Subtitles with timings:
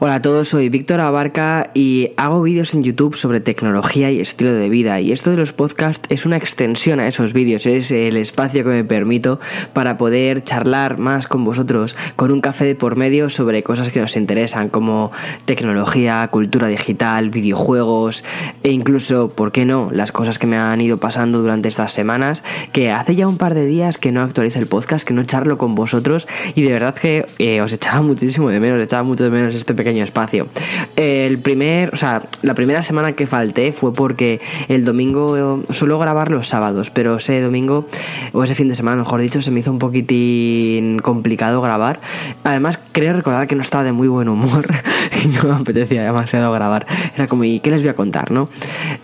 [0.00, 4.52] Hola a todos, soy Víctor Abarca y hago vídeos en YouTube sobre tecnología y estilo
[4.52, 5.00] de vida.
[5.00, 8.70] Y esto de los podcasts es una extensión a esos vídeos, es el espacio que
[8.70, 9.38] me permito
[9.74, 14.00] para poder charlar más con vosotros con un café de por medio sobre cosas que
[14.00, 15.12] nos interesan, como
[15.44, 18.24] tecnología, cultura digital, videojuegos
[18.62, 22.42] e incluso, ¿por qué no?, las cosas que me han ido pasando durante estas semanas,
[22.72, 25.58] que hace ya un par de días que no actualizo el podcast, que no charlo
[25.58, 29.30] con vosotros y de verdad que eh, os echaba muchísimo de menos, echaba mucho de
[29.30, 30.46] menos este pequeño espacio.
[30.94, 36.30] El primer, o sea, la primera semana que falté fue porque el domingo suelo grabar
[36.30, 37.88] los sábados, pero ese domingo
[38.32, 42.00] o ese fin de semana, mejor dicho, se me hizo un poquitín complicado grabar.
[42.44, 44.66] Además, creo recordar que no estaba de muy buen humor
[45.24, 46.86] y no me apetecía demasiado grabar.
[47.16, 48.48] Era como, ¿y qué les voy a contar, no?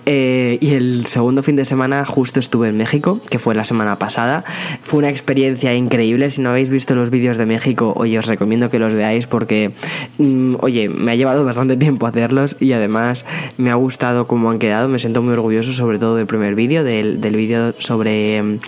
[0.06, 3.98] Eh, y el segundo fin de semana justo estuve en México, que fue la semana
[3.98, 4.44] pasada.
[4.82, 6.30] Fue una experiencia increíble.
[6.30, 9.72] Si no habéis visto los vídeos de México, hoy os recomiendo que los veáis porque,
[10.18, 13.24] mm, oye, me ha llevado bastante tiempo hacerlos y además
[13.56, 14.88] me ha gustado cómo han quedado.
[14.88, 18.58] Me siento muy orgulloso, sobre todo del primer vídeo, del, del vídeo sobre,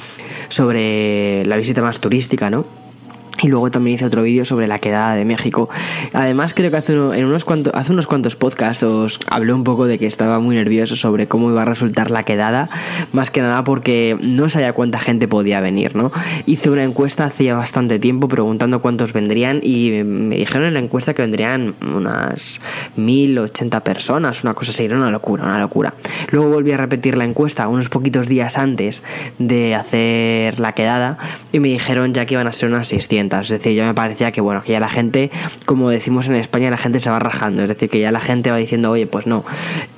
[0.48, 2.79] sobre la visita más turística, ¿no?
[3.42, 5.68] Y luego también hice otro vídeo sobre la quedada de México.
[6.12, 9.86] Además, creo que hace, en unos cuantos, hace unos cuantos podcasts os hablé un poco
[9.86, 12.68] de que estaba muy nervioso sobre cómo iba a resultar la quedada.
[13.12, 16.12] Más que nada porque no sabía cuánta gente podía venir, ¿no?
[16.46, 21.14] Hice una encuesta hacía bastante tiempo preguntando cuántos vendrían y me dijeron en la encuesta
[21.14, 22.60] que vendrían unas
[22.96, 24.84] 1080 personas, una cosa así.
[24.84, 25.94] Era una locura, una locura.
[26.30, 29.02] Luego volví a repetir la encuesta unos poquitos días antes
[29.38, 31.18] de hacer la quedada
[31.52, 33.29] y me dijeron ya que iban a ser unas 600.
[33.38, 35.30] Es decir, yo me parecía que, bueno, que ya la gente,
[35.66, 37.62] como decimos en España, la gente se va rajando.
[37.62, 39.44] Es decir, que ya la gente va diciendo, oye, pues no.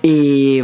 [0.02, 0.60] Y,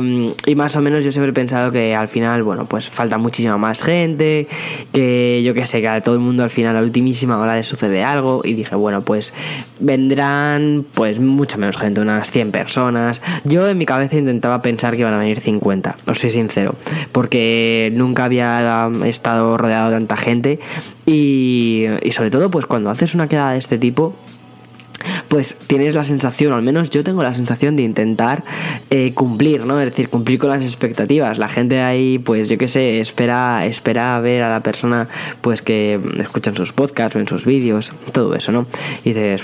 [0.57, 3.83] más o menos yo siempre he pensado que al final, bueno, pues falta muchísima más
[3.83, 4.49] gente,
[4.93, 7.55] que yo que sé, que a todo el mundo al final, a la ultimísima hora
[7.55, 8.43] le sucede algo.
[8.45, 9.33] Y dije, bueno, pues
[9.79, 13.23] vendrán, pues mucha menos gente, unas 100 personas.
[13.45, 16.75] Yo en mi cabeza intentaba pensar que iban a venir 50, os soy sincero,
[17.13, 20.59] porque nunca había estado rodeado de tanta gente
[21.07, 24.15] y, y sobre todo, pues cuando haces una quedada de este tipo,
[25.29, 28.43] pues tienes la sensación, al menos yo tengo la sensación de intentar
[28.91, 29.81] eh, cumplir, ¿no?
[29.81, 31.39] Es decir, cumplir con las expectativas.
[31.39, 35.09] La gente ahí, pues yo qué sé, espera, espera a ver a la persona,
[35.41, 38.67] pues que escuchan sus podcasts, ven sus vídeos, todo eso, ¿no?
[39.05, 39.43] Y dices,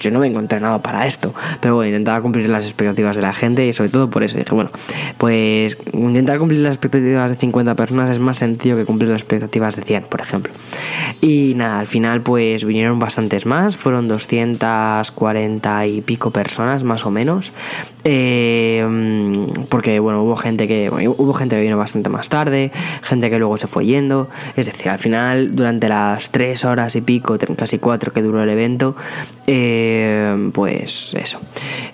[0.00, 3.66] yo no vengo entrenado para esto, pero bueno, intentaba cumplir las expectativas de la gente
[3.66, 4.70] y sobre todo por eso dije, bueno,
[5.18, 9.76] pues intentar cumplir las expectativas de 50 personas es más sencillo que cumplir las expectativas
[9.76, 10.52] de 100, por ejemplo.
[11.20, 14.68] Y nada, al final pues vinieron bastantes más, fueron 200
[15.14, 17.52] cuarenta y pico personas más o menos.
[18.04, 18.86] Eh,
[19.68, 22.72] porque bueno, hubo gente que hubo gente que vino bastante más tarde,
[23.02, 24.28] gente que luego se fue yendo.
[24.56, 28.48] Es decir, al final, durante las tres horas y pico, casi cuatro que duró el
[28.48, 28.96] evento,
[29.46, 31.40] eh, pues eso.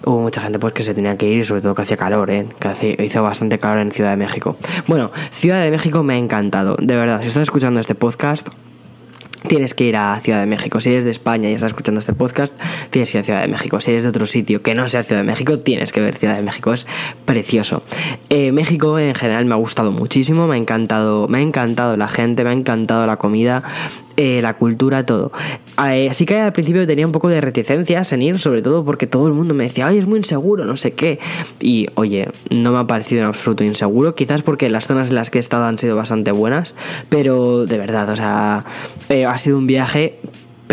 [0.04, 2.46] Hubo mucha gente pues que se tenía que ir, sobre todo que hacía calor, ¿eh?
[2.58, 4.56] que hizo bastante calor en Ciudad de México.
[4.86, 7.20] Bueno, Ciudad de México me ha encantado, de verdad.
[7.22, 8.48] Si estás escuchando este podcast,
[9.48, 10.80] tienes que ir a Ciudad de México.
[10.80, 12.58] Si eres de España y estás escuchando este podcast,
[12.90, 13.80] tienes que ir a Ciudad de México.
[13.80, 16.36] Si eres de otro sitio que no sea Ciudad de México, tienes que ver Ciudad
[16.36, 16.72] de México.
[16.72, 16.86] Es
[17.24, 17.82] precioso.
[18.30, 22.08] Eh, México en general me ha gustado muchísimo, me ha encantado, me ha encantado la
[22.08, 23.62] gente, me ha encantado la comida.
[24.16, 25.32] Eh, la cultura, todo.
[25.84, 29.08] Eh, así que al principio tenía un poco de reticencias en ir, sobre todo porque
[29.08, 31.18] todo el mundo me decía, ay, es muy inseguro, no sé qué.
[31.60, 35.30] Y oye, no me ha parecido en absoluto inseguro, quizás porque las zonas en las
[35.30, 36.76] que he estado han sido bastante buenas,
[37.08, 38.64] pero de verdad, o sea,
[39.08, 40.20] eh, ha sido un viaje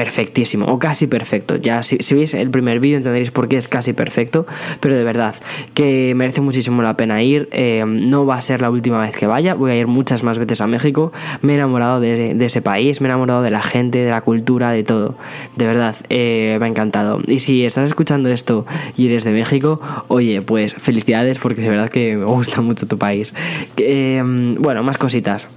[0.01, 1.57] perfectísimo o casi perfecto.
[1.57, 4.47] Ya si, veis el primer vídeo entenderéis por qué es casi perfecto,
[4.79, 5.35] pero de verdad
[5.75, 7.49] que merece muchísimo la pena ir.
[7.51, 10.39] Eh, no va a ser la última vez que vaya, voy a ir muchas más
[10.39, 11.11] veces a México.
[11.43, 14.71] Me he enamorado de, ese país, me he enamorado de la gente, de la cultura,
[14.71, 15.17] de todo.
[15.55, 17.21] De verdad, eh, me ha encantado.
[17.27, 18.65] Y si estás escuchando esto
[18.97, 22.97] y eres de México, oye, pues felicidades porque de verdad que me gusta mucho tu
[22.97, 23.35] país.
[23.77, 24.23] Eh,
[24.57, 25.47] bueno, más cositas.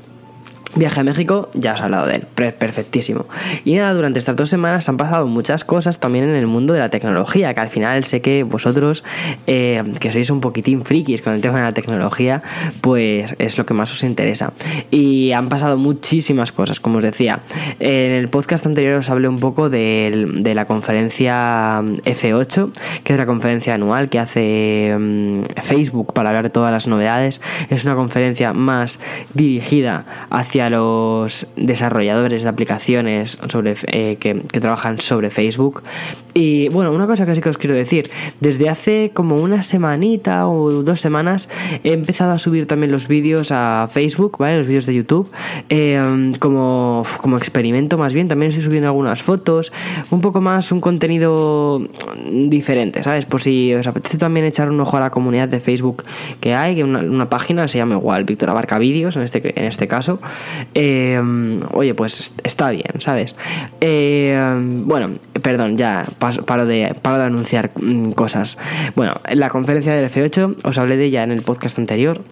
[0.76, 3.26] Viaje a México, ya os he hablado de él, perfectísimo.
[3.64, 6.80] Y nada, durante estas dos semanas han pasado muchas cosas también en el mundo de
[6.80, 9.04] la tecnología, que al final sé que vosotros,
[9.46, 12.42] eh, que sois un poquitín frikis con el tema de la tecnología,
[12.80, 14.52] pues es lo que más os interesa.
[14.90, 17.40] Y han pasado muchísimas cosas, como os decía.
[17.78, 22.72] En el podcast anterior os hablé un poco de, la conferencia F8,
[23.04, 27.40] que es la conferencia anual que hace mm, Facebook para hablar de todas las novedades.
[27.70, 28.98] Es una conferencia más
[29.34, 35.82] dirigida hacia a los desarrolladores de aplicaciones sobre, eh, que, que, trabajan sobre Facebook.
[36.34, 38.10] Y bueno, una cosa que sí que os quiero decir,
[38.40, 41.48] desde hace como una semanita o dos semanas
[41.84, 44.56] he empezado a subir también los vídeos a Facebook, ¿vale?
[44.58, 45.30] Los vídeos de YouTube,
[45.68, 49.72] eh, como, como experimento más bien, también estoy subiendo algunas fotos,
[50.10, 51.80] un poco más un contenido
[52.30, 53.26] diferente, ¿sabes?
[53.26, 56.04] Por si os apetece también echar un ojo a la comunidad de Facebook
[56.40, 59.66] que hay, que una, una página se llama igual Víctor Abarca Vídeos en este, en
[59.66, 60.18] este caso.
[60.74, 61.20] Eh,
[61.72, 63.36] oye, pues está bien, ¿sabes?
[63.80, 64.36] Eh,
[64.84, 65.10] bueno,
[65.40, 66.04] perdón, ya
[66.46, 68.58] paro de, paro de anunciar mm, cosas.
[68.96, 72.22] Bueno, la conferencia del F8 os hablé de ella en el podcast anterior.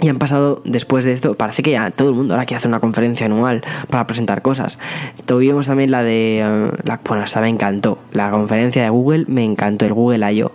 [0.00, 2.68] Y han pasado después de esto, parece que ya todo el mundo ahora quiere hacer
[2.68, 4.80] una conferencia anual para presentar cosas.
[5.24, 9.44] Tuvimos también la de, eh, la, bueno, esta me encantó, la conferencia de Google, me
[9.44, 10.52] encantó, el Google I.O.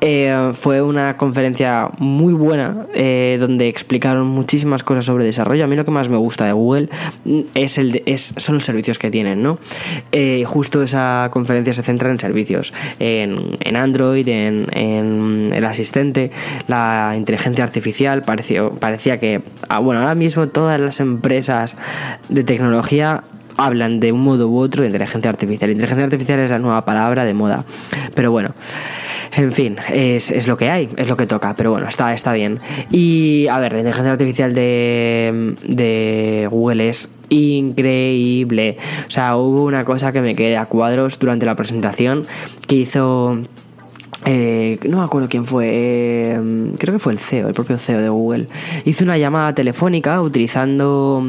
[0.00, 5.64] Eh, fue una conferencia muy buena eh, donde explicaron muchísimas cosas sobre desarrollo.
[5.64, 6.88] A mí lo que más me gusta de Google
[7.54, 9.58] es el es, son los servicios que tienen, ¿no?
[10.46, 16.30] justo esa conferencia se centra en servicios, en, en Android, en, en el asistente,
[16.68, 21.76] la inteligencia artificial, pareció parecía que, ah, bueno, ahora mismo todas las empresas
[22.28, 23.22] de tecnología
[23.64, 25.70] hablan de un modo u otro de inteligencia artificial.
[25.70, 27.64] Inteligencia artificial es la nueva palabra de moda.
[28.14, 28.54] Pero bueno.
[29.36, 32.58] En fin, es, lo que hay, es lo que toca, pero bueno, está, está bien.
[32.90, 38.76] Y a ver, la inteligencia artificial de, de Google es increíble.
[39.06, 42.26] O sea, hubo una cosa que me quedé a cuadros durante la presentación
[42.66, 43.40] que hizo
[44.26, 46.40] eh, no me acuerdo quién fue, eh,
[46.78, 48.48] creo que fue el CEO, el propio CEO de Google.
[48.84, 51.22] Hizo una llamada telefónica utilizando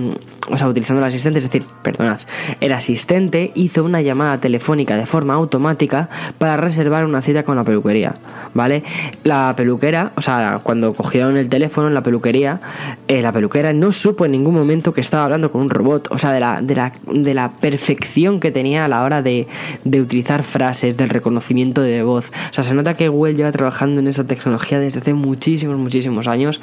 [0.49, 2.19] o sea, utilizando el asistente, es decir, perdonad,
[2.59, 7.63] el asistente hizo una llamada telefónica de forma automática para reservar una cita con la
[7.63, 8.15] peluquería,
[8.53, 8.83] ¿vale?
[9.23, 12.59] La peluquera, o sea, cuando cogieron el teléfono en la peluquería,
[13.07, 16.17] eh, la peluquera no supo en ningún momento que estaba hablando con un robot, o
[16.17, 19.47] sea, de la, de la, de la perfección que tenía a la hora de,
[19.83, 22.31] de utilizar frases, del reconocimiento de voz.
[22.49, 26.27] O sea, se nota que Google lleva trabajando en esta tecnología desde hace muchísimos, muchísimos
[26.27, 26.59] años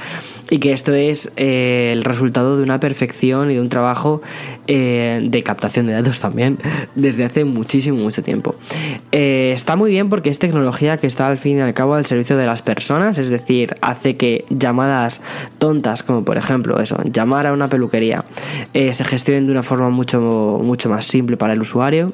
[0.50, 4.20] y que esto es eh, el resultado de una perfección y de un trabajo
[4.66, 6.58] eh, de captación de datos también
[6.94, 8.54] desde hace muchísimo, mucho tiempo.
[9.12, 12.06] Eh, está muy bien porque es tecnología que está al fin y al cabo al
[12.06, 15.22] servicio de las personas, es decir, hace que llamadas
[15.58, 18.24] tontas, como por ejemplo eso, llamar a una peluquería,
[18.72, 22.12] se gestionen de una forma mucho, mucho más simple para el usuario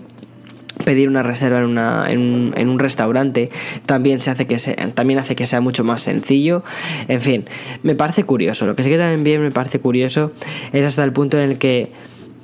[0.85, 3.51] pedir una reserva en, una, en, un, restaurante
[3.87, 6.63] también se hace que sea, también hace que sea mucho más sencillo.
[7.09, 7.45] En fin
[7.83, 8.67] me parece curioso.
[8.67, 10.33] Lo que sí que también bien me parece curioso
[10.73, 11.93] es hasta el punto en el que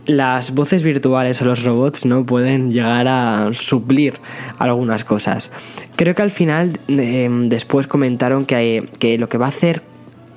[0.07, 4.15] las voces virtuales o los robots no pueden llegar a suplir
[4.59, 5.51] algunas cosas.
[5.97, 9.83] Creo que al final eh, después comentaron que, que lo que va a hacer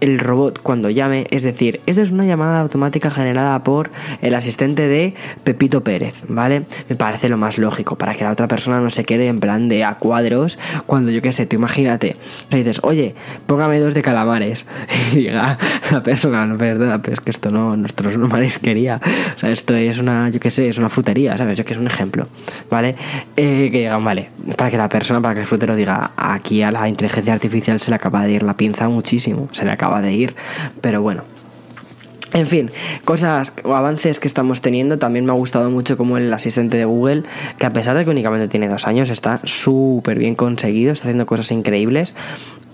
[0.04, 3.90] el robot cuando llame, es decir, esto es una llamada automática generada por
[4.22, 5.14] el asistente de
[5.46, 6.64] Pepito Pérez, ¿vale?
[6.90, 9.70] Me parece lo más lógico para que la otra persona no se quede en plan
[9.70, 12.18] de a cuadros cuando yo qué sé, tú imagínate,
[12.50, 13.16] le dices, oye,
[13.46, 14.66] póngame dos de calamares
[15.14, 15.58] y diga
[15.90, 19.00] la persona, no verdad, pero es que esto no, nosotros no marisquería,
[19.38, 21.58] o sea, esto es una, yo qué sé, es una frutería, ¿sabes?
[21.58, 22.28] Yo que es un ejemplo,
[22.70, 22.98] ¿vale?
[23.38, 26.72] Eh, que digan, vale, para que la persona, para que el frutero diga, aquí a
[26.72, 30.14] la inteligencia artificial se le acaba de ir la pinza muchísimo, se le acaba de
[30.14, 30.36] ir,
[30.82, 31.33] pero bueno.
[32.34, 32.72] En fin,
[33.06, 34.98] cosas o avances que estamos teniendo.
[34.98, 37.24] También me ha gustado mucho como el asistente de Google,
[37.60, 41.28] que a pesar de que únicamente tiene dos años, está súper bien conseguido, está haciendo
[41.28, 42.16] cosas increíbles.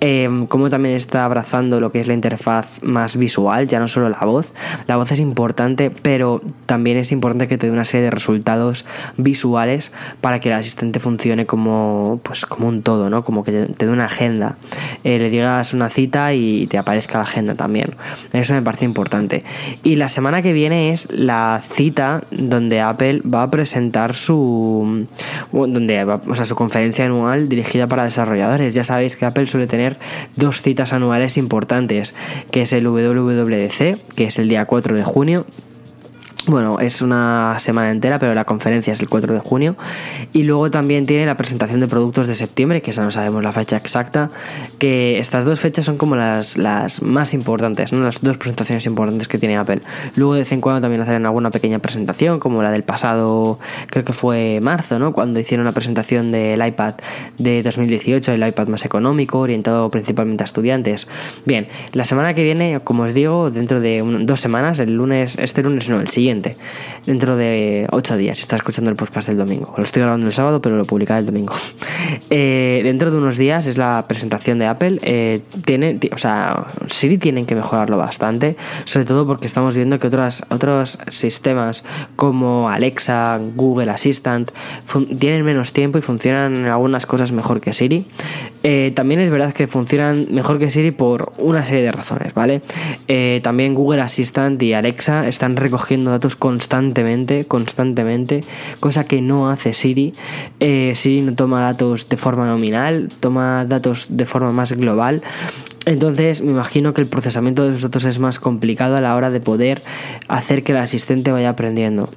[0.02, 4.10] Eh, como también está abrazando lo que es la interfaz más visual, ya no solo
[4.10, 4.54] la voz.
[4.88, 8.86] La voz es importante, pero también es importante que te dé una serie de resultados
[9.18, 9.92] visuales
[10.22, 13.26] para que el asistente funcione como, pues, como un todo, ¿no?
[13.26, 14.56] Como que te, dé una agenda.
[15.04, 17.96] Eh, le digas una cita y te aparezca la agenda también.
[18.32, 19.44] Eso me parece importante.
[19.84, 25.08] Y la semana que viene es la cita donde Apple va a presentar su,
[25.52, 28.74] donde o sea, su conferencia anual dirigida para desarrolladores.
[28.74, 29.98] Ya sabéis que Apple suele tener
[30.36, 32.16] dos citas anuales importantes,
[32.52, 35.46] que es el WWDC, que es el día 4 de junio,
[36.50, 39.76] bueno, es una semana entera, pero la conferencia es el 4 de junio.
[40.34, 43.52] Y luego también tiene la presentación de productos de septiembre, que esa no sabemos la
[43.52, 44.30] fecha exacta.
[44.80, 48.04] Que estas dos fechas son como las, las más importantes, ¿no?
[48.04, 49.82] las dos presentaciones importantes que tiene Apple.
[50.16, 54.04] Luego de vez en cuando también hacen alguna pequeña presentación, como la del pasado, creo
[54.04, 55.14] que fue marzo, ¿no?
[55.14, 56.96] Cuando hicieron una presentación del iPad
[57.38, 61.08] de 2018, el iPad más económico, orientado principalmente a estudiantes.
[61.46, 65.62] Bien, la semana que viene, como os digo, dentro de dos semanas, el lunes, este
[65.62, 66.39] lunes no, el siguiente
[67.06, 69.74] dentro de 8 días, si estás escuchando el podcast del domingo.
[69.78, 71.54] Lo estoy grabando el sábado, pero lo publicaré el domingo.
[72.32, 75.00] Eh, dentro de unos días es la presentación de Apple.
[75.02, 78.56] Eh, tiene, o sea, Siri tienen que mejorarlo bastante,
[78.86, 81.84] sobre todo porque estamos viendo que otras, otros sistemas
[82.16, 84.52] como Alexa, Google Assistant
[85.18, 88.06] tienen menos tiempo y funcionan algunas cosas mejor que Siri.
[88.64, 92.62] Eh, también es verdad que funcionan mejor que Siri por una serie de razones, ¿vale?
[93.42, 98.44] también Google Assistant y Alexa están recogiendo datos constantemente, constantemente,
[98.80, 100.14] cosa que no hace Siri.
[100.60, 105.24] Siri no toma datos de forma nominal, toma datos de forma más global.
[105.86, 109.32] Entonces me imagino que el procesamiento de esos datos es más complicado a la hora
[109.32, 109.82] de poder
[110.28, 112.10] hacer que el asistente vaya aprendiendo.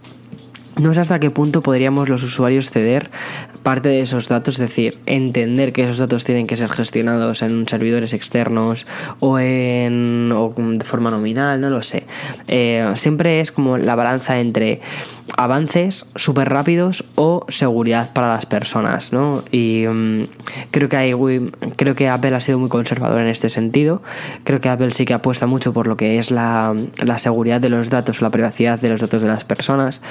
[0.81, 3.11] No sé hasta qué punto podríamos los usuarios ceder
[3.63, 7.69] parte de esos datos, es decir, entender que esos datos tienen que ser gestionados en
[7.69, 8.87] servidores externos
[9.21, 12.05] o, en, de forma nominal, no lo sé.
[12.49, 14.81] Eh, siempre es como la balanza entre
[15.37, 19.43] avances súper rápidos o seguridad para las personas, ¿no?
[19.51, 20.25] Y mm,
[20.71, 21.15] creo, que hay,
[21.77, 24.03] creo que Apple ha sido muy conservador en este sentido.
[24.45, 27.69] Creo que Apple sí que apuesta mucho por lo que es la, la seguridad de
[27.69, 30.03] los datos la privacidad de los datos de las personas.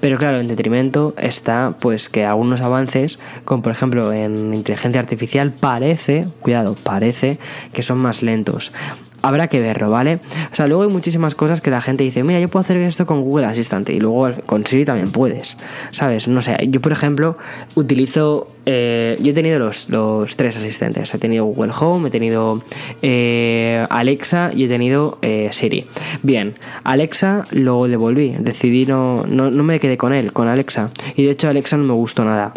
[0.00, 5.52] Pero claro, en detrimento está pues que algunos avances, como por ejemplo en inteligencia artificial,
[5.52, 7.38] parece, cuidado, parece
[7.72, 8.72] que son más lentos
[9.22, 10.20] habrá que verlo, ¿vale?
[10.52, 13.06] O sea, luego hay muchísimas cosas que la gente dice, mira, yo puedo hacer esto
[13.06, 15.56] con Google Assistant y luego con Siri también puedes,
[15.90, 16.28] ¿sabes?
[16.28, 17.36] No sé, yo por ejemplo
[17.74, 22.62] utilizo, eh, yo he tenido los, los, tres asistentes, he tenido Google Home, he tenido
[23.02, 25.86] eh, Alexa y he tenido eh, Siri.
[26.22, 31.24] Bien, Alexa lo devolví, decidí no, no, no me quedé con él, con Alexa, y
[31.24, 32.52] de hecho Alexa no me gustó nada.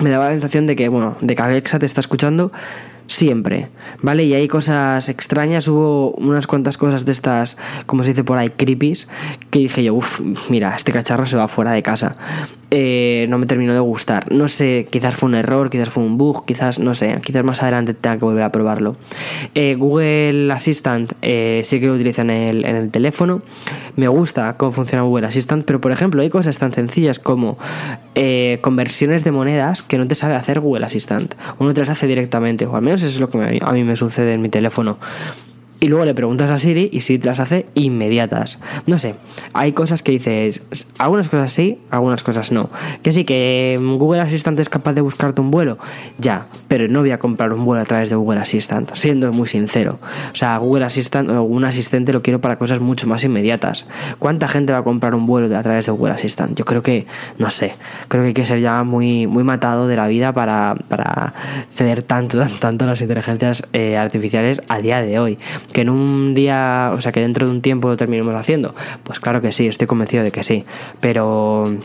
[0.00, 2.52] Me daba la sensación de que, bueno, de que Alexa te está escuchando
[3.08, 3.70] siempre,
[4.02, 4.24] ¿vale?
[4.24, 8.50] Y hay cosas extrañas, hubo unas cuantas cosas de estas, como se dice por ahí,
[8.50, 9.08] creepies,
[9.50, 12.16] que dije yo, uff, mira, este cacharro se va fuera de casa.
[12.70, 14.30] Eh, no me terminó de gustar.
[14.30, 17.62] No sé, quizás fue un error, quizás fue un bug, quizás, no sé, quizás más
[17.62, 18.96] adelante tenga que volver a probarlo.
[19.54, 23.40] Eh, Google Assistant eh, sí que lo utilizo en el, en el teléfono.
[23.96, 27.58] Me gusta cómo funciona Google Assistant, pero por ejemplo hay cosas tan sencillas como
[28.60, 31.34] conversiones de monedas que no te sabe hacer Google Assistant.
[31.58, 33.96] Uno te las hace directamente, o al menos eso es lo que a mí me
[33.96, 34.98] sucede en mi teléfono
[35.80, 38.58] y luego le preguntas a Siri y Siri te las hace inmediatas.
[38.86, 39.14] No sé,
[39.52, 40.66] hay cosas que dices,
[40.98, 42.68] algunas cosas sí, algunas cosas no.
[43.02, 45.78] Que sí, que Google Assistant es capaz de buscarte un vuelo,
[46.18, 49.46] ya, pero no voy a comprar un vuelo a través de Google Assistant, siendo muy
[49.46, 49.98] sincero.
[50.32, 53.86] O sea, Google Assistant o un asistente lo quiero para cosas mucho más inmediatas.
[54.18, 56.58] ¿Cuánta gente va a comprar un vuelo a través de Google Assistant?
[56.58, 57.06] Yo creo que,
[57.38, 57.74] no sé,
[58.08, 61.34] creo que hay que ser ya muy, muy matado de la vida para, para
[61.72, 65.38] ceder tanto, tanto, tanto a las inteligencias eh, artificiales a día de hoy
[65.72, 68.74] que en un día, o sea, que dentro de un tiempo lo terminemos haciendo.
[69.04, 70.64] Pues claro que sí, estoy convencido de que sí,
[71.00, 71.76] pero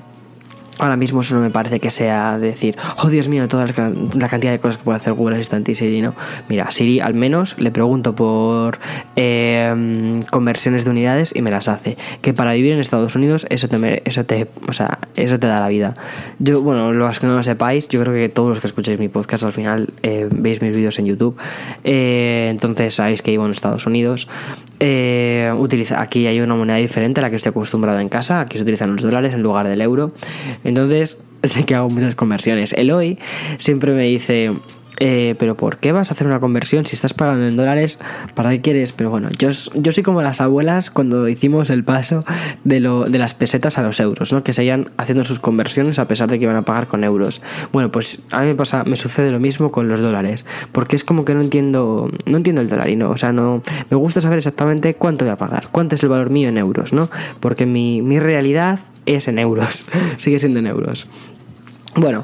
[0.80, 4.52] Ahora mismo eso no me parece que sea decir, oh Dios mío, toda la cantidad
[4.52, 6.16] de cosas que puede hacer Google Assistant y Siri, ¿no?
[6.50, 8.80] Mira, Siri al menos le pregunto por
[9.16, 11.98] em, conversiones de unidades y me las hace.
[12.22, 15.60] Que para vivir en Estados Unidos eso te, eso te, o sea, eso te da
[15.60, 15.94] la vida.
[16.40, 19.10] Yo, bueno, los que no lo sepáis, yo creo que todos los que escucháis mi
[19.10, 21.38] podcast al final eh, veis mis vídeos en YouTube.
[21.84, 24.28] Eh, entonces sabéis que vivo en Estados Unidos.
[24.86, 28.42] Eh, utiliza, aquí hay una moneda diferente a la que estoy acostumbrado en casa.
[28.42, 30.12] Aquí se utilizan los dólares en lugar del euro.
[30.66, 32.74] Entonces, sé que hago muchas conversiones.
[32.74, 33.18] Eloy
[33.58, 34.52] siempre me dice,
[35.06, 38.00] eh, pero ¿por qué vas a hacer una conversión si estás pagando en dólares?
[38.36, 38.94] ¿Para qué quieres?
[38.94, 42.24] Pero bueno, yo, yo soy como las abuelas cuando hicimos el paso
[42.64, 44.46] de, lo, de las pesetas a los euros, ¿no?
[44.46, 47.42] Que seguían haciendo sus conversiones a pesar de que iban a pagar con euros.
[47.74, 51.04] Bueno, pues a mí me pasa, me sucede lo mismo con los dólares, porque es
[51.04, 54.22] como que no entiendo, no entiendo el dólar y no, o sea, no, me gusta
[54.22, 57.10] saber exactamente cuánto voy a pagar, cuánto es el valor mío en euros, ¿no?
[57.42, 59.86] Porque mi, mi realidad es en euros,
[60.18, 61.10] sigue siendo en euros.
[61.96, 62.24] Bueno,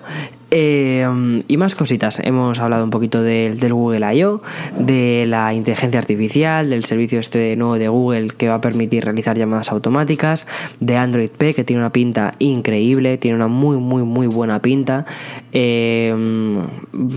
[0.52, 1.08] eh,
[1.48, 2.20] y más cositas.
[2.20, 4.42] Hemos hablado un poquito del, Google I.O.,
[4.78, 9.38] de la inteligencia artificial, del servicio este nuevo de Google que va a permitir realizar
[9.38, 10.48] llamadas automáticas,
[10.80, 15.06] de Android P que tiene una pinta increíble, tiene una muy, muy, muy buena pinta.
[15.52, 16.16] Eh,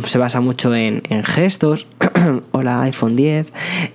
[0.04, 1.86] se basa mucho en, gestos.
[2.52, 3.52] Hola, iPhone 10.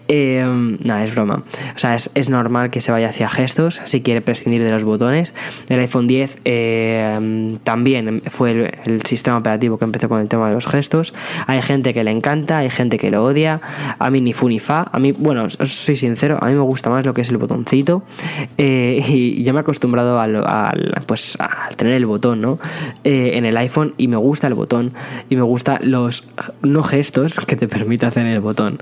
[0.07, 1.43] Eh, no, es broma.
[1.75, 5.33] O sea, es, normal que se vaya hacia gestos si quiere prescindir de los botones.
[5.69, 6.39] El iPhone 10
[7.63, 11.13] también fue el sistema operativo que empezó con el tema de los gestos.
[11.45, 13.59] Hay gente que le encanta, hay gente que lo odia.
[13.99, 14.87] A mí ni fu ni fa.
[14.91, 18.03] A mí, bueno, soy sincero, a mí me gusta más lo que es el botoncito.
[18.57, 20.43] Eh, y ya me he acostumbrado al,
[21.05, 22.59] pues, a tener el botón, ¿no?
[23.03, 24.93] Eh, en el iPhone y me gusta el botón
[25.29, 26.27] y me gusta los
[26.61, 28.79] no gestos que te permite hacer el botón.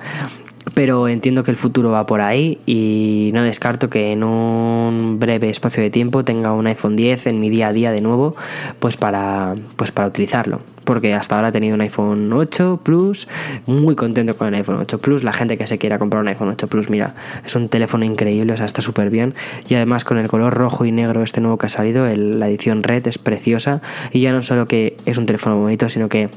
[0.73, 5.49] Pero entiendo que el futuro va por ahí y no descarto que en un breve
[5.49, 8.35] espacio de tiempo tenga un iPhone 10 en mi día a día de nuevo,
[8.79, 10.61] pues para, pues para utilizarlo.
[10.83, 13.27] Porque hasta ahora he tenido un iPhone 8 Plus,
[13.65, 15.23] muy contento con el iPhone 8 Plus.
[15.23, 18.53] La gente que se quiera comprar un iPhone 8 Plus, mira, es un teléfono increíble,
[18.53, 19.33] o sea, está súper bien.
[19.67, 22.83] Y además con el color rojo y negro este nuevo que ha salido, la edición
[22.83, 23.81] red es preciosa.
[24.11, 26.29] Y ya no solo que es un teléfono bonito, sino que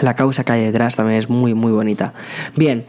[0.00, 2.14] la causa que hay detrás también es muy, muy bonita.
[2.56, 2.86] Bien.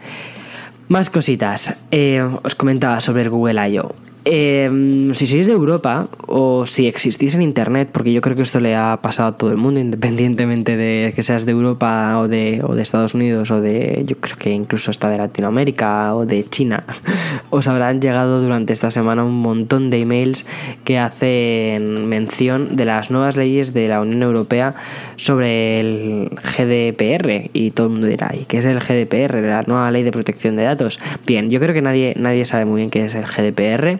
[0.90, 1.78] Más cositas.
[1.92, 4.09] Eh, os comentaba sobre el Google I.O.
[4.26, 8.60] Em, si sois de Europa o si existís en Internet, porque yo creo que esto
[8.60, 12.62] le ha pasado a todo el mundo, independientemente de que seas de Europa o de,
[12.68, 16.44] o de Estados Unidos o de, yo creo que incluso hasta de Latinoamérica o de
[16.44, 16.84] China,
[17.50, 20.46] os habrán llegado durante esta semana un montón de emails
[20.84, 24.76] que hacen mención de las nuevas leyes de la Unión Europea
[25.16, 29.42] sobre el GDPR y todo el mundo dirá, ¿y qué es el GDPR?
[29.42, 31.00] La nueva ley de protección de datos.
[31.26, 34.00] Bien, yo creo que nadie, nadie sabe muy bien qué es el GDPR.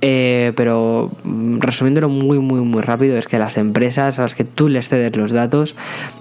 [0.00, 4.44] Eh, pero mm, resumiéndolo muy muy muy rápido es que las empresas a las que
[4.44, 5.74] tú les cedes los datos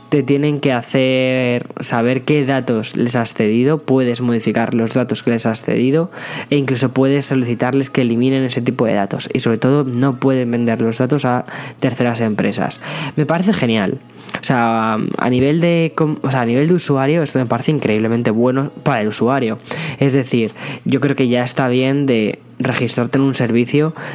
[0.10, 5.30] te tienen que hacer saber qué datos les has cedido, puedes modificar los datos que
[5.32, 6.10] les has cedido
[6.50, 10.50] e incluso puedes solicitarles que eliminen ese tipo de datos y sobre todo no pueden
[10.50, 11.46] vender los datos a
[11.80, 12.82] terceras empresas.
[13.16, 14.00] Me parece genial.
[14.42, 18.32] O sea, a nivel de o sea, a nivel de usuario esto me parece increíblemente
[18.32, 19.58] bueno para el usuario.
[20.00, 20.52] Es decir,
[20.86, 23.67] yo creo que ya está bien de registrarte en un servicio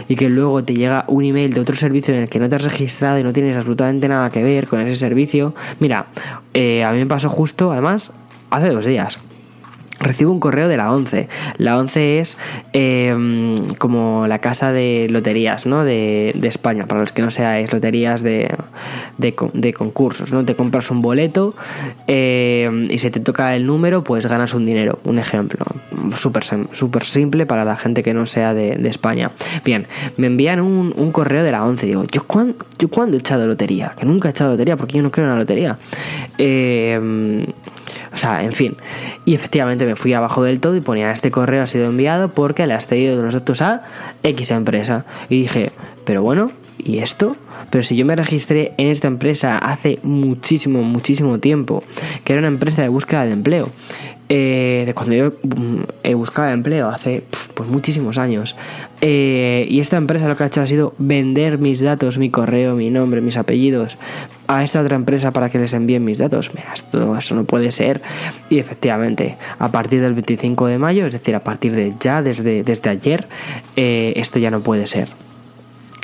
[0.09, 2.57] y que luego te llega un email de otro servicio en el que no te
[2.57, 5.55] has registrado y no tienes absolutamente nada que ver con ese servicio.
[5.81, 6.07] Mira,
[6.55, 8.13] eh, a mí me pasó justo, además,
[8.51, 9.19] hace dos días
[10.03, 11.29] recibo un correo de la 11.
[11.59, 12.37] La 11 es
[12.73, 15.85] em, como la casa de loterías ¿no?
[15.85, 18.55] de, España, para los que no seáis loterías de,
[19.19, 20.33] de, concursos.
[20.33, 20.45] ¿no?
[20.45, 21.55] Te compras un boleto
[22.07, 24.99] em, y si te toca el número, pues ganas un dinero.
[25.05, 25.65] Un ejemplo.
[26.15, 29.31] Súper super simple para la gente que no sea de, España.
[29.65, 31.87] Bien, me envían un, correo de la 11.
[31.87, 33.95] Digo, ¿yo cuándo, ¿yo cuándo he echado lotería?
[33.99, 35.79] Que nunca he echado lotería porque yo no creo en la lotería.
[36.39, 37.47] Eh,
[38.13, 38.77] o sea, en fin.
[39.25, 42.67] Y efectivamente me fui abajo del todo y ponía este correo ha sido enviado porque
[42.67, 43.83] le has cedido los datos a
[44.23, 45.05] X empresa.
[45.29, 45.73] Y dije,
[46.05, 47.37] pero bueno, ¿y esto?
[47.71, 51.83] Pero si yo me registré en esta empresa hace muchísimo, muchísimo tiempo,
[52.25, 53.71] que era una empresa de búsqueda de empleo.
[54.35, 57.23] Eh, de cuando yo mm, he buscado empleo hace
[57.55, 58.57] pues muchísimos años.
[59.03, 62.75] Eh, y esta empresa lo que ha hecho ha sido vender mis datos, mi correo,
[62.75, 63.99] mi nombre, mis apellidos
[64.47, 66.51] a esta otra empresa para que les envíen mis datos.
[66.55, 68.01] Mira, esto, eso no puede ser.
[68.49, 72.63] Y efectivamente, a partir del 25 de mayo, es decir, a partir de ya, desde,
[72.63, 73.29] desde ayer,
[73.77, 75.09] eh, esto ya no puede ser.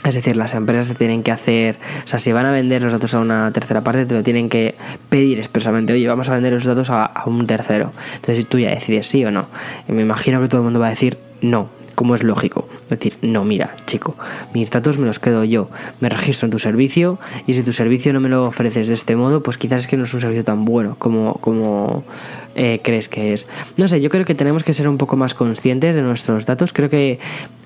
[0.04, 2.92] Es decir, las empresas te tienen que hacer, o sea, si van a vender los
[2.92, 4.76] datos a una tercera parte, te lo tienen que
[5.08, 7.90] pedir expresamente, oye, vamos a vender los datos a, un tercero.
[8.14, 9.46] Entonces tú ya decides sí o no.
[9.88, 12.68] Me imagino que todo el mundo va a decir no, como es lógico.
[12.84, 14.14] Es decir, no, mira, chico,
[14.54, 15.68] mis datos me los quedo yo,
[16.00, 19.16] me registro en tu servicio y si tu servicio no me lo ofreces de este
[19.16, 22.04] modo, pues quizás es que no es un servicio tan bueno como, como
[22.54, 23.48] eh, crees que es.
[23.76, 26.72] No sé, yo creo que tenemos que ser un poco más conscientes de nuestros datos.
[26.72, 27.18] Creo que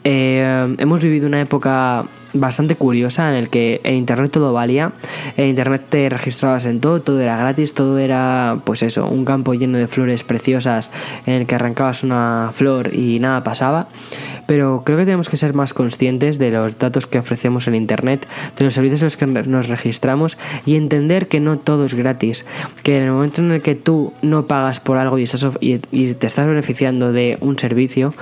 [0.04, 4.92] eh, hemos vivido una época bastante curiosa en el que en internet todo valía,
[5.36, 9.54] en internet te registrabas en todo, todo era gratis, todo era pues eso, un campo
[9.54, 10.90] lleno de flores preciosas
[11.26, 13.88] en el que arrancabas una flor y nada pasaba,
[14.46, 18.26] pero creo que tenemos que ser más conscientes de los datos que ofrecemos en internet,
[18.56, 22.46] de los servicios en los que nos registramos y entender que no todo es gratis,
[22.82, 25.78] que en el momento en el que tú no pagas por algo y, estás, y,
[25.78, 28.14] te estás beneficiando de un servicio,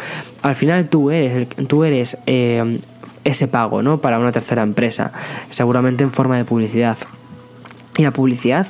[0.42, 2.78] al final tú eres, tú eres eh,
[3.24, 4.00] ese pago, ¿no?
[4.00, 5.12] Para una tercera empresa,
[5.50, 6.98] seguramente en forma de publicidad.
[7.96, 8.66] Y la publicidad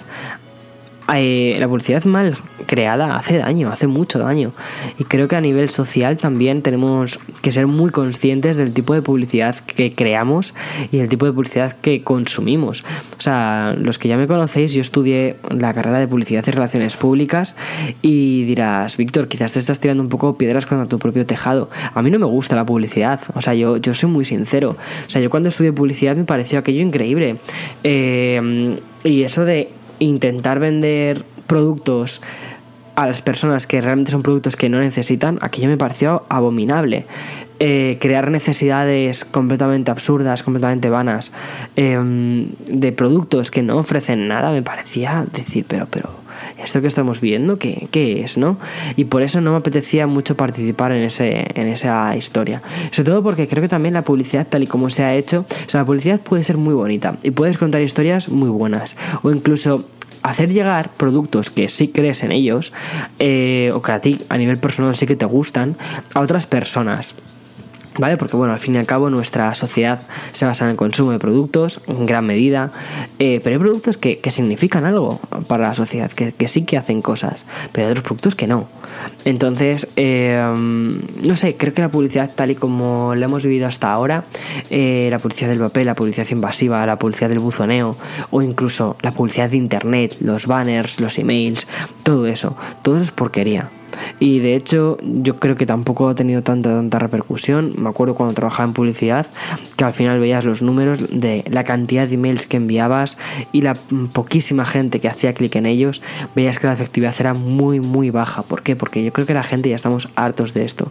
[1.18, 4.52] eh, la publicidad mal creada hace daño, hace mucho daño.
[4.98, 9.02] Y creo que a nivel social también tenemos que ser muy conscientes del tipo de
[9.02, 10.54] publicidad que creamos
[10.92, 12.84] y el tipo de publicidad que consumimos.
[13.18, 16.96] O sea, los que ya me conocéis, yo estudié la carrera de publicidad y relaciones
[16.96, 17.56] públicas
[18.02, 21.70] y dirás, Víctor, quizás te estás tirando un poco piedras contra tu propio tejado.
[21.94, 24.76] A mí no me gusta la publicidad, o sea, yo, yo soy muy sincero.
[25.06, 27.36] O sea, yo cuando estudié publicidad me pareció aquello increíble.
[27.82, 29.70] Eh, y eso de
[30.00, 32.20] intentar vender productos
[32.96, 37.06] a las personas que realmente son productos que no necesitan, aquello me pareció abominable.
[37.58, 41.32] Eh, crear necesidades completamente absurdas, completamente vanas,
[41.76, 46.10] em, de productos que no ofrecen nada, me parecía decir, pero, pero,
[46.62, 48.58] ¿esto que estamos viendo qué, qué es, no?
[48.96, 52.62] Y por eso no me apetecía mucho participar en, ese, en esa historia.
[52.90, 55.70] Sobre todo porque creo que también la publicidad, tal y como se ha hecho, o
[55.70, 59.86] sea, la publicidad puede ser muy bonita y puedes contar historias muy buenas, o incluso
[60.22, 62.72] hacer llegar productos que sí crees en ellos
[63.18, 65.76] eh, o que a ti a nivel personal sí que te gustan
[66.14, 67.14] a otras personas.
[68.00, 68.16] ¿Vale?
[68.16, 70.00] Porque bueno, al fin y al cabo nuestra sociedad
[70.32, 72.70] se basa en el consumo de productos en gran medida,
[73.18, 77.44] eh, pero hay productos que, significan algo para la sociedad, que, sí que hacen cosas,
[77.72, 78.68] pero hay otros productos que no.
[79.26, 83.92] Entonces, eh, no sé, creo que la publicidad tal y como la hemos vivido hasta
[83.92, 84.24] ahora,
[84.70, 87.98] eh, la publicidad del papel, la publicidad invasiva, la publicidad del buzoneo
[88.30, 91.68] o incluso la publicidad de internet, los banners, los emails,
[92.02, 93.70] todo eso, todo eso es porquería.
[94.18, 97.74] Y de hecho, yo creo que tampoco ha tenido tanta, tanta repercusión.
[97.76, 99.26] Me acuerdo cuando trabajaba en publicidad,
[99.76, 103.18] que al final veías los números de la cantidad de emails que enviabas
[103.52, 103.74] y la
[104.12, 106.02] poquísima gente que hacía clic en ellos,
[106.34, 108.42] veías que la efectividad era muy, muy baja.
[108.42, 108.76] ¿Por qué?
[108.76, 110.88] Porque yo creo que la gente ya estamos hartos de esto.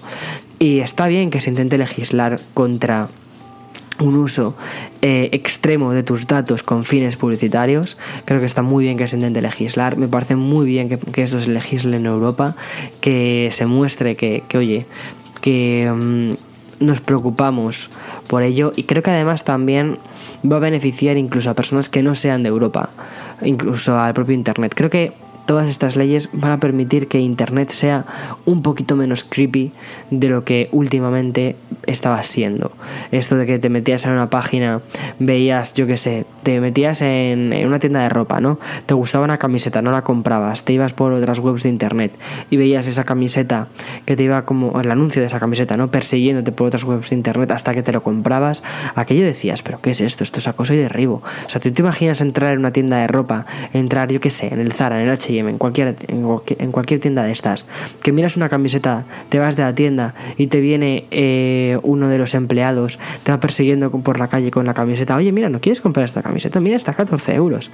[0.60, 3.08] Y está bien que se intente legislar contra
[4.00, 4.56] un uso
[5.02, 7.98] eh, extremo de tus datos con fines publicitarios.
[8.26, 9.98] Creo que está muy bien que se intente legislar.
[9.98, 12.56] Me parece muy bien que, que esto se legisle en Europa,
[13.02, 14.86] que se muestre que, oye,
[15.42, 17.90] que mm, nos preocupamos
[18.28, 20.00] por ello y creo que además también
[20.50, 22.90] va a beneficiar incluso a personas que no sean de Europa,
[23.42, 24.74] incluso al propio Internet.
[24.76, 25.12] Creo que
[25.50, 28.06] todas estas leyes van a permitir que Internet sea
[28.46, 29.72] un poquito menos creepy
[30.12, 31.56] de lo que últimamente
[31.88, 32.72] estaba siendo.
[33.10, 34.82] Esto de que te metías en una página,
[35.18, 38.60] veías, yo qué sé, te metías en, una tienda de ropa, ¿no?
[38.86, 42.16] Te gustaba una camiseta, no la comprabas, te ibas por otras webs de Internet
[42.52, 43.70] y veías esa camiseta
[44.06, 45.90] que te iba como el anuncio de esa camiseta, ¿no?
[45.90, 48.62] Persiguiéndote por otras webs de Internet hasta que te lo comprabas.
[48.94, 50.24] Aquello decías, pero ¿qué es esto?
[50.24, 51.24] Esto es acoso y derribo.
[51.48, 54.54] O sea, ¿tú te imaginas entrar en una tienda de ropa, entrar, yo qué sé,
[54.54, 57.68] en el Zara, en el H&M, en cualquier, en cualquier, tienda de estas,
[58.04, 62.18] que miras una camiseta, te vas de la tienda y te viene eh, uno de
[62.18, 65.82] los empleados, te va persiguiendo por la calle con la camiseta, oye, mira, ¿no quieres
[65.82, 66.60] comprar esta camiseta?
[66.60, 67.72] Mira, está a 14 euros.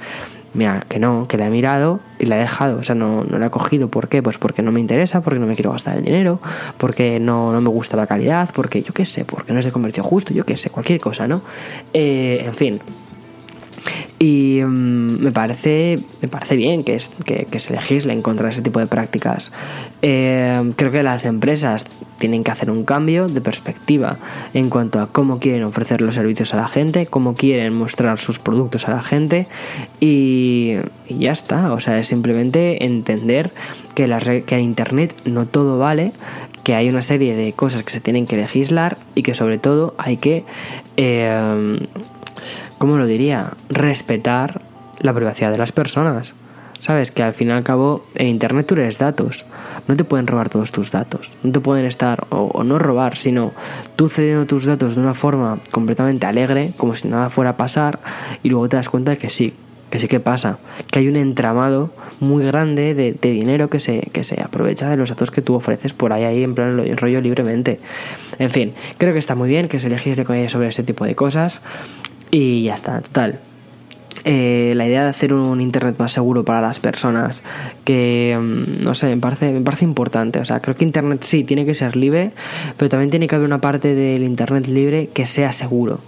[0.54, 3.40] Mira, que no, que la he mirado y la he dejado, o sea, no, no
[3.40, 3.90] la he cogido.
[3.90, 4.24] ¿Por qué?
[4.24, 6.40] Pues porque no me interesa, porque no me quiero gastar el dinero,
[6.78, 9.74] porque no, no me gusta la calidad, porque yo qué sé, porque no es de
[9.74, 11.42] comercio justo, yo qué sé, cualquier cosa, ¿no?
[11.94, 12.80] Eh, en fin,
[14.20, 18.62] y mm, me, parece, me parece bien que, que, se legisle en contra de ese
[18.62, 19.52] tipo de prácticas.
[20.02, 21.86] Eh, creo que las empresas
[22.18, 24.18] tienen que hacer un cambio de perspectiva
[24.54, 28.40] en cuanto a cómo quieren ofrecer los servicios a la gente, cómo quieren mostrar sus
[28.40, 29.48] productos a la gente
[30.00, 30.76] y,
[31.10, 31.74] ya está.
[31.74, 33.52] O sea, es simplemente entender
[33.96, 36.14] que, la, que en Internet no todo vale,
[36.64, 39.94] que hay una serie de cosas que se tienen que legislar y que sobre todo
[39.98, 40.46] hay que...
[40.98, 41.80] Eh,
[42.86, 43.50] ¿cómo lo diría?
[43.70, 44.62] Respetar
[45.00, 46.36] la privacidad de las personas.
[46.78, 49.44] Sabes que al fin y al cabo en Internet tú eres datos.
[49.88, 51.34] No te pueden robar todos tus datos.
[51.42, 53.54] No te pueden estar, o, no robar, sino
[53.96, 57.98] tú cediendo tus datos de una forma completamente alegre, como si nada fuera a pasar,
[58.44, 59.56] y luego te das cuenta de que sí,
[59.90, 60.60] que sí que pasa.
[60.92, 65.10] Que hay un entramado muy grande de, dinero que se, que se aprovecha de los
[65.10, 67.80] datos que tú ofreces por ahí, ahí en plan rollo libremente.
[68.38, 71.64] En fin, creo que está muy bien que se legisle sobre ese tipo de cosas.
[72.36, 73.40] Y ya está, total.
[74.26, 77.44] Eh, la idea de hacer un internet más seguro para las personas
[77.86, 81.44] que mm, no sé me parece me parece importante o sea creo que internet sí
[81.44, 82.32] tiene que ser libre
[82.76, 86.00] pero también tiene que haber una parte del internet libre que sea seguro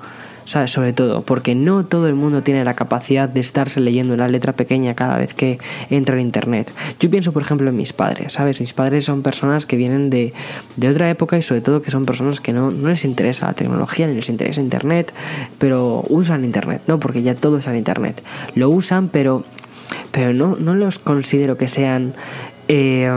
[0.47, 0.71] ¿sabes?
[0.71, 4.53] Sobre todo, porque no todo el mundo tiene la capacidad de estarse leyendo la letra
[4.53, 6.71] pequeña cada vez que entra en internet.
[7.01, 8.61] Yo pienso, por ejemplo, en mis padres, ¿sabes?
[8.61, 10.33] Mis padres son personas que vienen de,
[10.77, 13.53] de otra época y sobre todo que son personas que no, no les interesa la
[13.53, 15.13] tecnología ni les interesa internet,
[15.57, 16.97] pero usan internet, ¿no?
[16.97, 18.23] Porque ya todo es en internet.
[18.55, 19.43] Lo usan, pero
[20.11, 22.13] pero no, no los considero que sean
[22.69, 23.09] eh,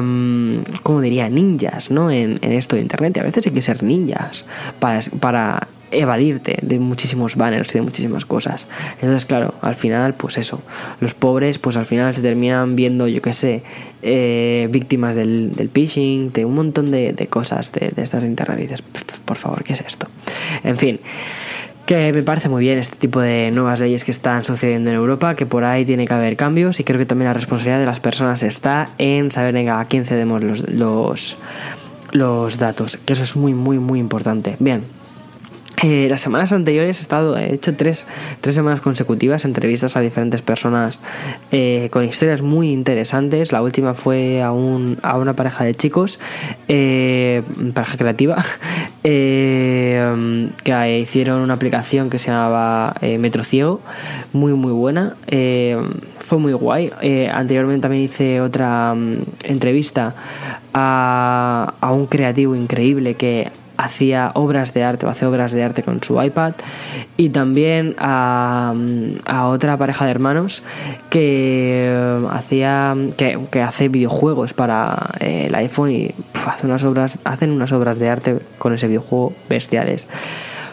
[0.82, 2.10] como diría, ninjas, ¿no?
[2.10, 3.16] En, en, esto de internet.
[3.16, 4.46] Y a veces hay que ser ninjas
[4.78, 5.00] para
[5.90, 8.68] evadirte de muchísimos banners y de muchísimas cosas.
[9.00, 10.62] Entonces, claro, al final, pues eso,
[11.00, 13.62] los pobres, pues al final se terminan viendo, yo qué sé,
[14.02, 18.30] eh, víctimas del, del, phishing, de un montón de, de cosas de, estas de
[19.24, 20.06] por favor, ¿qué es esto?
[20.64, 21.00] En fin.
[21.86, 25.34] Que me parece muy bien este tipo de nuevas leyes que están sucediendo en Europa,
[25.34, 27.98] que por ahí tiene que haber cambios y creo que también la responsabilidad de las
[27.98, 31.36] personas está en saber venga, a quién cedemos los,
[32.12, 34.54] los datos, que eso es muy, muy, muy importante.
[34.60, 34.84] Bien,
[35.82, 38.06] eh, las semanas anteriores he estado, he hecho tres,
[38.40, 41.00] tres semanas consecutivas, entrevistas a diferentes personas
[41.52, 43.52] eh, con historias muy interesantes.
[43.52, 46.20] La última fue a, un, a una pareja de chicos,
[46.68, 47.42] eh,
[47.74, 48.44] pareja creativa,
[49.02, 53.80] que hicieron una aplicación que se llamaba Metro Ciego,
[54.32, 55.16] muy muy buena,
[56.18, 56.90] fue muy guay.
[57.32, 60.14] anteriormente también hice otra mm, entrevista
[60.74, 65.82] a, a un creativo increíble que hacía obras de arte o hace obras de arte
[65.82, 66.52] con su iPad
[67.16, 68.74] y también a,
[69.46, 70.62] otra pareja de hermanos
[71.08, 76.14] que hacía que, hace videojuegos para el iPhone y
[76.46, 80.06] hace unas obras hacen unas obras de arte con ese videojuego bestiales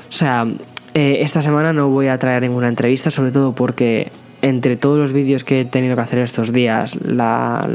[0.10, 0.46] o sea
[0.94, 5.14] eh, esta semana no voy a traer ninguna entrevista sobre todo porque entre todos los
[5.14, 7.68] vídeos que he tenido que hacer estos días, la,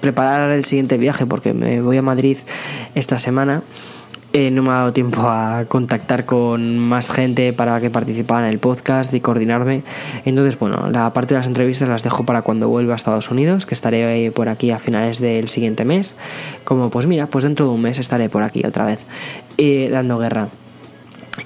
[0.00, 2.38] preparar el siguiente viaje porque me voy a Madrid
[2.94, 3.62] esta semana.
[4.36, 8.52] Eh, no me ha dado tiempo a contactar con más gente para que participara en
[8.52, 9.84] el podcast y coordinarme.
[10.24, 13.64] Entonces, bueno, la parte de las entrevistas las dejo para cuando vuelva a Estados Unidos,
[13.64, 16.16] que estaré por aquí a finales del siguiente mes.
[16.64, 19.06] Como, pues mira, pues dentro de un mes estaré por aquí otra vez,
[19.56, 20.48] eh, dando guerra.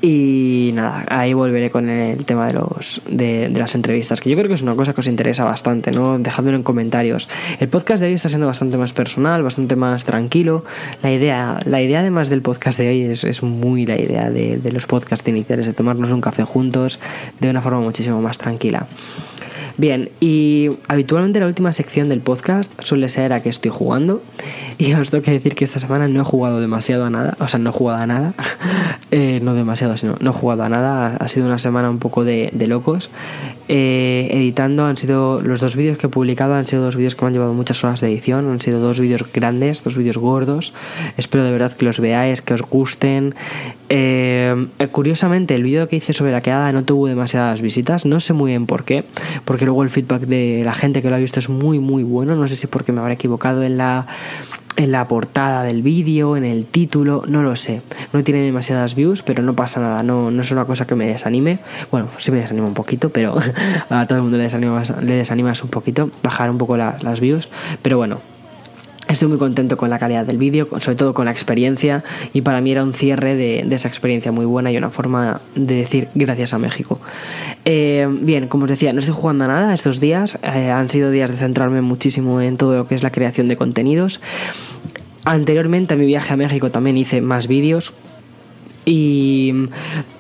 [0.02, 4.48] Y nada, ahí volveré con el tema de los de, las entrevistas, que yo creo
[4.48, 6.18] que es una cosa que os interesa bastante, ¿no?
[6.18, 7.28] Dejadmelo en comentarios.
[7.58, 10.64] El podcast de hoy está siendo bastante más personal, bastante más tranquilo.
[11.02, 14.60] La idea, la idea además del podcast de hoy es, es muy la idea de,
[14.72, 17.00] los podcasts iniciales, de tomarnos un café juntos
[17.40, 18.86] de una forma muchísimo más tranquila.
[19.78, 24.20] Bien, y habitualmente la última sección del podcast suele ser a que estoy jugando.
[24.76, 27.36] Y os tengo que decir que esta semana no he jugado demasiado a nada.
[27.38, 28.34] O sea, no he jugado a nada.
[29.10, 31.16] Eh, no demasiado, sino no he jugado a nada.
[31.16, 33.10] Ha sido una semana un poco de, locos.
[33.68, 37.22] Eh, editando han sido los dos vídeos que he publicado, han sido dos vídeos que
[37.22, 38.50] me han llevado muchas horas de edición.
[38.50, 40.74] Han sido dos vídeos grandes, dos vídeos gordos.
[41.16, 43.34] Espero de verdad que los veáis, que os gusten.
[43.88, 48.04] Eh, curiosamente, el vídeo que hice sobre la quedada no tuvo demasiadas visitas.
[48.04, 49.04] No sé muy bien por qué.
[49.44, 52.34] Porque luego el feedback de la gente que lo ha visto es muy muy bueno.
[52.36, 54.06] No sé si porque me habré equivocado en la
[54.78, 57.82] en la portada del vídeo, en el título, no lo sé.
[58.12, 61.08] No tiene demasiadas views, pero no pasa nada, no, no es una cosa que me
[61.08, 61.58] desanime.
[61.90, 63.36] Bueno, sí me desanima un poquito, pero
[63.90, 67.48] a todo el mundo le desanima, le desanimas un poquito, bajar un poco las views.
[67.82, 68.20] Pero bueno,
[69.08, 72.60] Estoy muy contento con la calidad del vídeo, sobre todo con la experiencia, y para
[72.60, 76.52] mí era un cierre de, esa experiencia muy buena y una forma de decir gracias
[76.52, 77.00] a México.
[77.64, 81.10] Eh, bien, como os decía, no estoy jugando a nada estos días, eh, han sido
[81.10, 84.20] días de centrarme muchísimo en todo lo que es la creación de contenidos.
[85.24, 87.94] Anteriormente a mi viaje a México también hice más vídeos,
[88.84, 89.68] y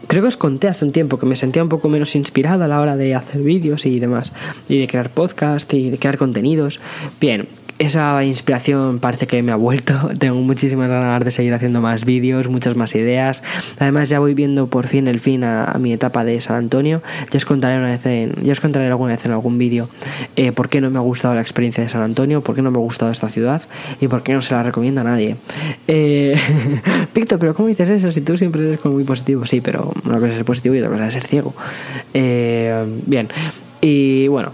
[0.06, 2.68] creo que os conté hace un tiempo que me sentía un poco menos inspirada a
[2.68, 4.32] la hora de hacer vídeos y demás,
[4.66, 6.80] y de crear podcast y de crear contenidos.
[7.20, 7.48] Bien,
[7.78, 9.94] esa inspiración parece que me ha vuelto.
[10.18, 13.42] Tengo muchísimas ganas de seguir haciendo más vídeos, muchas más ideas.
[13.78, 17.02] Además, ya voy viendo por fin el fin a, mi etapa de San Antonio.
[17.30, 19.88] Ya os contaré una vez en, ya os contaré alguna vez en algún vídeo
[20.36, 22.70] eh, por qué no me ha gustado la experiencia de San Antonio, por qué no
[22.70, 23.62] me ha gustado esta ciudad
[24.00, 25.36] y por qué no se la recomiendo a nadie.
[25.86, 26.36] Eh,
[27.14, 28.10] Víctor, pero ¿cómo dices eso?
[28.10, 29.46] Si tú siempre eres como muy positivo.
[29.46, 31.54] Sí, pero una cosa es ser positivo y otra cosa es ser ciego.
[32.14, 33.28] Eh, bien.
[33.80, 34.52] Y bueno,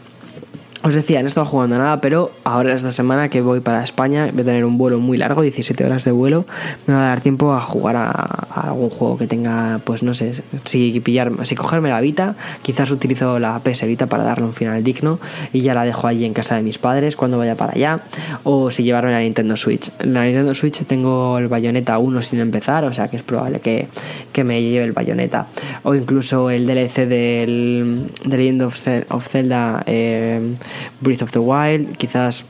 [0.85, 4.29] os decía, no he estado jugando nada, pero ahora esta semana que voy para España,
[4.31, 6.45] voy a tener un vuelo muy largo, 17 horas de vuelo,
[6.87, 10.43] me va a dar tiempo a jugar a, algún juego que tenga, pues no sé,
[10.65, 14.85] si pillar, si cogerme la Vita, quizás utilizo la PS Vita para darle un final
[14.85, 15.19] digno
[15.55, 18.01] y ya la dejo allí en casa de mis padres cuando vaya para allá,
[18.43, 19.91] o si llevarme la Nintendo Switch.
[20.01, 23.61] En la Nintendo Switch tengo el Bayonetta 1 sin empezar, o sea que es probable
[23.61, 23.89] que,
[24.35, 25.47] que me lleve el Bayonetta,
[25.83, 28.63] o incluso el DLC del, The Legend
[29.09, 29.83] of, Zelda.
[29.87, 30.55] Eh,
[31.01, 32.45] Breath of the Wild, quizás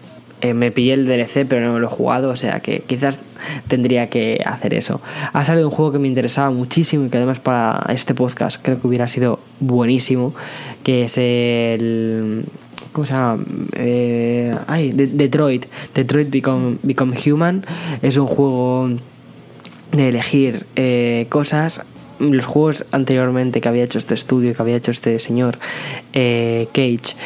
[0.45, 3.21] eh, me pillé el DLC pero no lo he jugado, o sea que quizás
[3.67, 5.01] tendría que hacer eso.
[5.33, 8.79] Ha salido un juego que me interesaba muchísimo y que además para este podcast creo
[8.79, 10.35] que hubiera sido buenísimo,
[10.83, 12.45] que es el...
[12.93, 13.43] ¿Cómo se llama?
[13.73, 15.65] Eh, ay, Detroit.
[15.95, 17.65] Detroit Become, Become Human.
[18.03, 18.91] Es un juego
[19.93, 21.87] de elegir eh, cosas
[22.21, 25.59] los juegos anteriormente que había hecho este estudio, que había hecho este señor
[26.13, 27.17] Cage,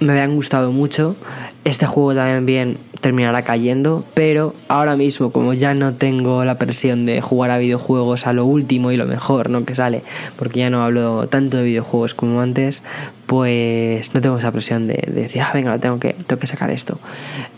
[0.00, 1.16] me habían gustado mucho.
[1.64, 7.20] Este juego también terminará cayendo, pero ahora mismo como ya no tengo la presión de
[7.20, 9.64] jugar a videojuegos a lo último y lo mejor, ¿no?
[9.64, 10.02] Que sale,
[10.36, 12.82] porque ya no hablo tanto de videojuegos como antes,
[13.26, 16.98] pues no tengo esa presión de, decir, ah, venga, tengo que, tengo sacar esto.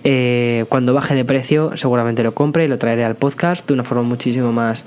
[0.04, 3.84] Eh, cuando baje de precio, seguramente lo compre y lo traeré al podcast de una
[3.84, 4.84] forma muchísimo más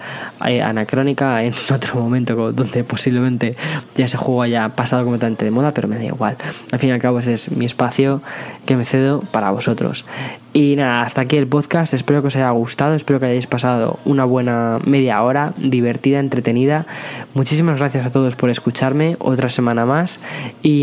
[0.48, 3.56] eh, anacrónica, en otro momento donde posiblemente
[3.96, 6.38] ya ese juego haya pasado completamente de moda, pero me da igual.
[6.72, 8.22] Al fin y al cabo, ese es mi espacio
[8.65, 10.06] que me cedo para vosotros.
[10.52, 11.94] Y nada, hasta aquí el podcast.
[11.94, 12.96] Espero que os haya gustado.
[12.96, 16.88] Espero que hayáis pasado una buena media hora, divertida, entretenida.
[17.36, 20.20] Muchísimas gracias a todos por escucharme otra semana más.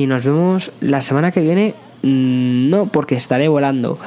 [0.08, 3.98] Nos vemos la semana que viene Mm, no porque estaré volando,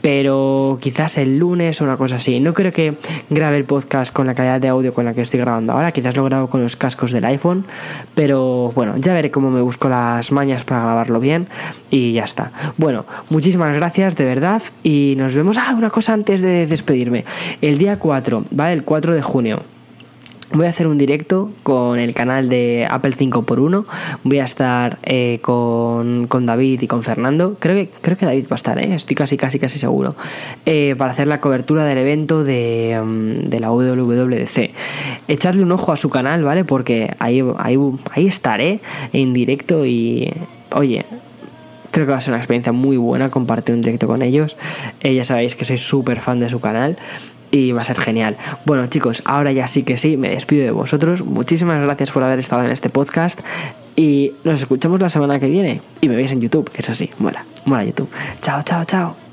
[0.00, 2.40] pero quizás el lunes o una cosa así.
[2.40, 2.94] No creo que
[3.30, 6.16] grabe el podcast con la calidad de audio con la que estoy grabando ahora, quizás
[6.16, 7.66] lo grabo con los cascos del iPhone,
[8.14, 11.46] pero bueno, ya veré cómo me busco las mañas para grabarlo bien
[11.90, 12.52] y ya está.
[12.78, 15.58] Bueno, muchísimas gracias de verdad y nos vemos.
[15.58, 17.24] Ah, una cosa antes de despedirme.
[17.60, 18.72] El día 4, ¿vale?
[18.72, 19.62] El 4 de junio
[20.54, 23.86] Voy a hacer un directo con el canal de Apple 5x1.
[24.22, 27.56] Voy a estar eh, con, David y con Fernando.
[27.58, 28.94] Creo que, creo que David va a estar, ¿eh?
[28.94, 30.14] estoy casi, casi, casi seguro.
[30.66, 34.74] Eh, para hacer la cobertura del evento de, mm, de, la WWDC.
[35.26, 36.64] Echadle un ojo a su canal, ¿vale?
[36.64, 37.78] Porque ahí, ahí,
[38.10, 38.80] ahí estaré
[39.14, 40.30] en directo y.
[40.74, 41.06] Oye,
[41.92, 44.58] creo que va a ser una experiencia muy buena compartir un directo con ellos.
[45.02, 46.98] ya sabéis que soy súper fan de su canal
[47.52, 48.36] y va a ser genial.
[48.64, 51.24] Bueno chicos, ahora ya sí que sí, me despido de vosotros.
[51.24, 53.40] Muchísimas gracias por haber estado en este podcast
[53.94, 57.10] y nos escuchamos la semana que viene y me veis en YouTube, que eso sí,
[57.18, 58.10] mola, mola YouTube.
[58.40, 59.31] Chao, chao, chao.